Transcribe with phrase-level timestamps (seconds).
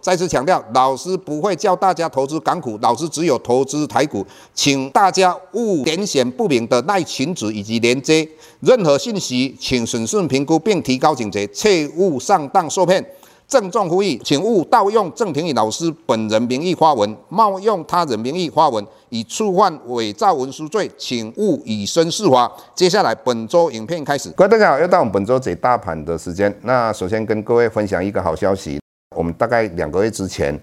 [0.00, 4.24] 再次强调，老师不会教大家投资港股，老师只有投资台股，
[4.54, 8.28] 请大家勿点选不明的赖群组以及连接，
[8.60, 13.04] 任何信息请审慎评估并提高警觉，切勿上当受骗。
[13.46, 22.52] 郑重呼吁，请勿盗用郑庭宇老师本人名义发文，冒用他人名义发文，以触犯伪造文书罪，请勿以身试法。
[22.74, 26.54] 接下来本周影片开始，各位大家好，又到我们本周解大盘的时间。
[26.62, 28.78] 那首先跟各位分享一个好消息。
[29.18, 30.56] 我们大概两个月之前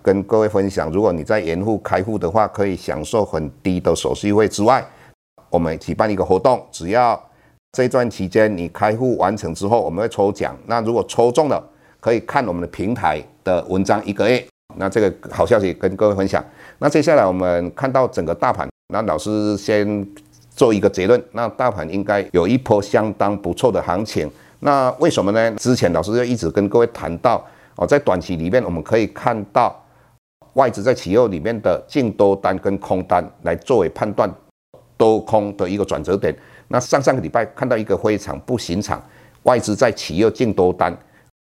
[0.00, 4.82] 跟各位分享，如果你在盐户开户的话，可以享受很低的手续费之外，
[5.50, 7.22] 我们举办一个活动，只要
[7.72, 10.56] 这段期间你开户完成之后，我们会抽奖。
[10.64, 11.62] 那如果抽中了，
[12.00, 14.42] 可以看我们的平台的文章一个月。
[14.76, 16.42] 那这个好消息跟各位分享。
[16.78, 20.08] 那接下来我们看到整个大盘，那老师先
[20.48, 24.30] 做一个结论，那大盘应该有一波相当不错的行情。
[24.60, 25.54] 那为什么呢？
[25.56, 27.44] 之前老师就一直跟各位谈到。
[27.76, 29.74] 哦，在短期里面，我们可以看到
[30.52, 34.32] 外资在期货里面的净多单跟空单来作为判断
[34.96, 36.32] 多空的一个转折点。
[36.68, 39.02] 那上上个礼拜看到一个非常不寻常，
[39.42, 40.96] 外资在期货净多单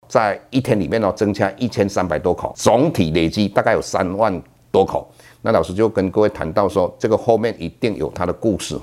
[0.07, 4.41] 在一天里面哦增加一千三百多口，总体累积大概有三万
[4.71, 5.11] 多口。
[5.41, 8.79] 那老师就跟各位谈到说，这个后面一定有它的故事。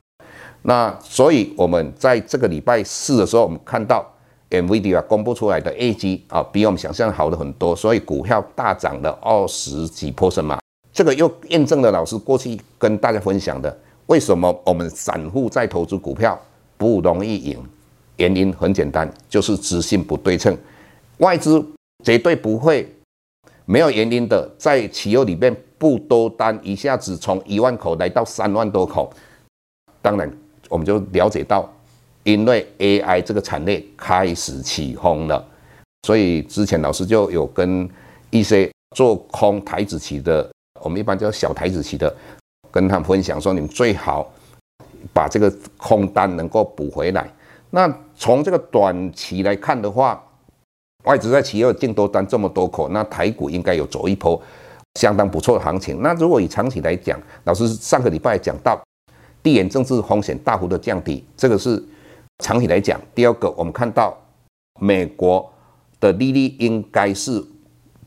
[0.61, 4.05] 那所以我们在这个礼拜四的时候，我们看到。
[4.51, 10.59] NVIDIA 公布出来的业绩啊，比我们想象好的很多，所以股票大涨了二十几 percent 嘛。
[10.93, 16.39] 这个又验证了老师过去跟大家分享的，为什么我们散户在投资股票
[16.77, 17.65] 不容易赢？
[18.17, 20.57] 原因很简单，就是资讯不对称。
[21.19, 21.65] 外资
[22.03, 22.93] 绝对不会
[23.65, 29.11] 没有原因的在期货里面不多单，一下子从一万口来到三万多口。
[30.03, 30.31] 当然，
[30.69, 31.71] 我们就了解到。
[32.33, 35.45] 因为 AI 这个产业开始起风了，
[36.07, 37.89] 所以之前老师就有跟
[38.31, 40.49] 一些做空台子期的，
[40.81, 42.15] 我们一般叫小台子期的，
[42.71, 44.33] 跟他们分享说，你们最好
[45.13, 47.29] 把这个空单能够补回来。
[47.71, 50.23] 那从这个短期来看的话，
[51.05, 54.41] 外资在期货净多单这么多口，那台股应该有走一波
[55.01, 56.01] 相当不错的行情。
[56.03, 58.81] 那如果以长期来讲，老师上个礼拜讲到
[59.43, 61.83] 地缘政治风险大幅的降低，这个是。
[62.41, 64.17] 长期来讲，第二个，我们看到
[64.81, 65.49] 美国
[66.01, 67.45] 的利率应该是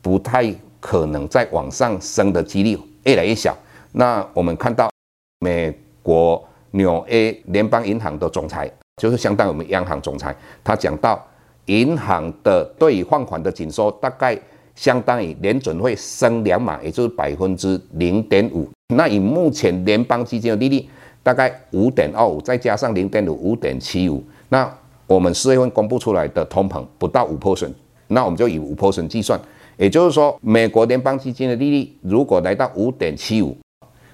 [0.02, 3.56] 不太可能再往上升的几率越来越小。
[3.92, 4.90] 那我们看到
[5.38, 5.72] 美
[6.02, 11.24] 国纽约联邦银行的总裁，就是相当于我们央行总裁，他讲到
[11.66, 14.36] 银行的对于放款的紧缩，大概
[14.74, 18.68] 相当于联准会升两码，也就是百分之零点五。
[18.94, 20.84] 那以目前联邦基金的利率，
[21.24, 24.22] 大概五点二五，再加上零点五，五点七五。
[24.50, 24.72] 那
[25.06, 27.72] 我们四月份公布出来的通膨不到五 percent，
[28.06, 29.40] 那我们就以五 percent 计算。
[29.76, 33.56] 也就是说，美国联邦基金的利率如果来到五点七五，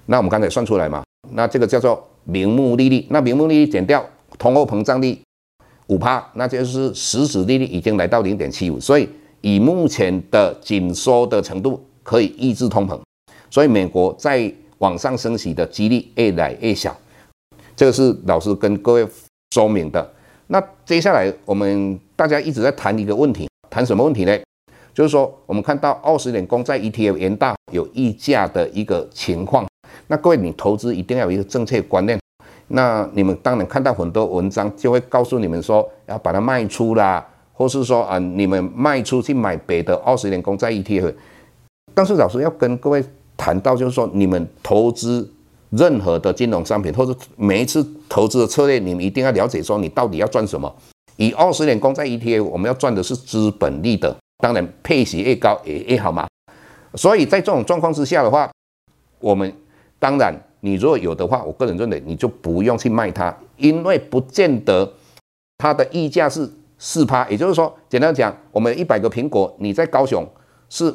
[0.06, 3.04] 那我们刚才算出来嘛，那这个叫做名目利率。
[3.10, 4.02] 那名目利率减掉
[4.38, 5.18] 通货膨胀率
[5.88, 8.80] 五趴，那就是实质利率已经来到零点七五。
[8.80, 9.08] 所以
[9.40, 12.98] 以目前的紧缩的程度，可以抑制通膨。
[13.50, 16.96] 所以美国在往上升息的几率越来越小，
[17.76, 19.06] 这个是老师跟各位
[19.54, 20.10] 说明的。
[20.46, 24.36] 那接下来我们大家一直在谈一个问题，谈什么问题呢？
[24.94, 29.66] 就是说我们看到二十年公债 ETF 元大有溢价的一个情况。
[30.06, 32.18] 那各位，你投资一定要有一个正确观念。
[32.68, 41.14] 那你们当然看到很多文章就会告诉你们说要把它卖出啦，或是说啊你们卖出去买别的二十年公债 ETF。
[41.92, 43.04] 但是老师要跟各位。
[43.40, 45.26] 谈到就是说，你们投资
[45.70, 50.70] 任何的金融商品，或者每一次投资的策略，你们一定要了解说，你到底要赚什么。
[51.16, 56.28] 以二十年公债 ETF，我们要赚的是资本利得，当然配息越高也越好嘛。
[56.96, 58.50] 所以在这种状况之下的话，
[59.20, 59.50] 我们
[59.98, 64.92] 当然你如果有的话，我个人认为你就不用去卖它，因为不见得
[65.56, 66.46] 它的溢价是
[66.78, 67.26] 四趴。
[67.30, 70.28] 也就是说，简单讲，我们一百个苹果，你在高雄
[70.68, 70.94] 是。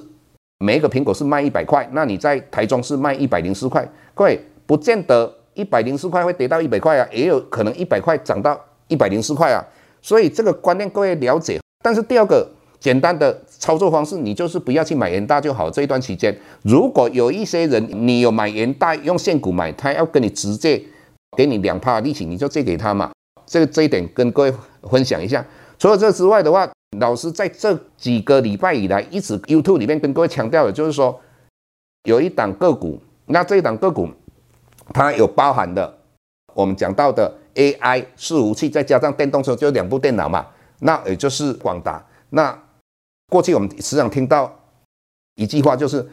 [0.60, 9.64] 每一个苹果是卖一百块，那你在台中是卖一百零四块，各位不见得一百零四块会跌到一百块啊，也有可能一百块涨到一百零四块啊，
[10.02, 11.60] 所以这个观念各位了解。
[11.84, 12.50] 但是第二个
[12.80, 15.70] 简单的操作方式，你就是不要去买元大就好。
[15.70, 20.82] 这一段期间，如果有一些人你有买元大用现股买，他要跟你直接
[21.36, 23.12] 给你两趴利息，你就借给他嘛。
[23.46, 24.54] 这个这一点跟各位
[24.90, 25.46] 分享一下。
[25.78, 26.68] 除了这之外的话，
[27.00, 31.20] 老师在这几个礼拜以来，一直 YouTube 里面跟各位强调的就是说，
[32.04, 34.10] 有一档个股，那这一档个股，
[34.94, 35.98] 它有包含的
[36.54, 40.48] 我们讲到的 AI 伺服器，再加上电动车，就两部电脑嘛。
[40.80, 42.04] 那也就是广达。
[42.30, 42.58] 那
[43.30, 44.54] 过去我们时常听到
[45.36, 46.08] 一句话，就是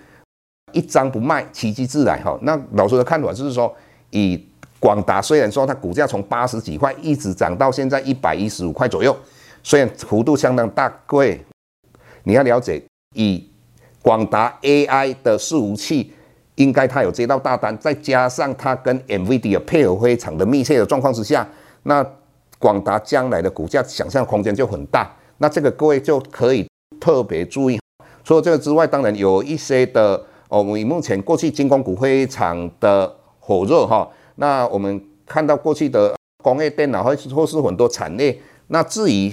[0.73, 2.23] 一张不卖，奇迹自来。
[2.23, 3.75] 哈，那老师的看法就是说，
[4.11, 4.43] 以
[4.79, 9.17] 广达虽然说它股价从八十几块一直涨到现在一百一十五块左右。
[9.63, 11.41] 虽然幅度相当大，各位
[12.25, 12.83] 你要了解，
[13.15, 13.49] 以
[14.03, 16.13] 广达 AI 的伺服器，
[16.57, 21.49] 应该它有接到大单，再加上它跟 NVIDIA 配合非常的密切的状况之下，
[21.85, 22.05] 那
[22.59, 25.11] 广达将来的股价想象空间就很大。
[25.39, 26.69] 那这个各位就可以
[27.01, 27.81] 特别注意。
[28.25, 30.15] 除了这个之外，当然有一些的
[30.49, 34.09] 哦，我们目前过去军工股非常的火热哈。
[34.37, 38.39] 那我们看到过去的工业电脑或是或是很多产业，
[38.69, 39.33] 那至于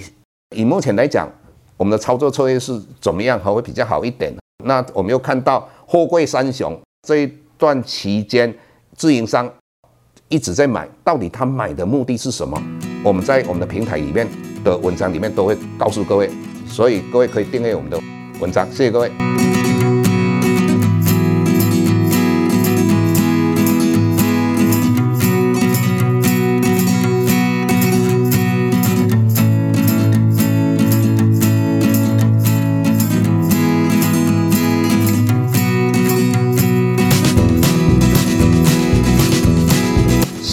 [0.56, 1.30] 以目前来讲，
[1.76, 3.38] 我们的操作策略是怎么样？
[3.38, 4.34] 还会比较好一点。
[4.64, 6.76] 那我们又看到货柜三雄
[7.06, 8.52] 这一段期间，
[8.96, 9.48] 自营商
[10.28, 12.60] 一直在买，到底他买的目的是什么？
[13.04, 14.26] 我们在我们的平台里面
[14.64, 16.28] 的文章里面都会告诉各位，
[16.66, 17.98] 所以各位可以订阅我们的
[18.40, 18.66] 文章。
[18.72, 19.29] 谢谢各位。